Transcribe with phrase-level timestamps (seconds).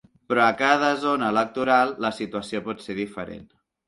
[0.31, 3.45] Però a cada zona electoral la situació pot ser diferent.